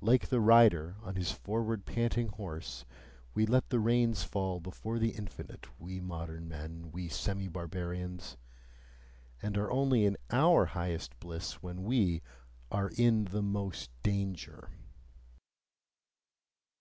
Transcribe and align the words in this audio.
Like 0.00 0.30
the 0.30 0.40
rider 0.40 0.96
on 1.00 1.14
his 1.14 1.30
forward 1.30 1.86
panting 1.86 2.26
horse, 2.26 2.84
we 3.34 3.46
let 3.46 3.68
the 3.68 3.78
reins 3.78 4.24
fall 4.24 4.58
before 4.58 4.98
the 4.98 5.10
infinite, 5.10 5.68
we 5.78 6.00
modern 6.00 6.48
men, 6.48 6.90
we 6.90 7.06
semi 7.06 7.46
barbarians 7.46 8.36
and 9.40 9.56
are 9.56 9.70
only 9.70 10.04
in 10.06 10.16
OUR 10.32 10.66
highest 10.66 11.16
bliss 11.20 11.62
when 11.62 11.84
we 11.84 12.20
ARE 12.72 12.90
IN 12.98 13.28
MOST 13.32 13.90
DANGER. 14.02 14.70